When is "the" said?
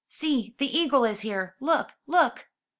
0.57-0.65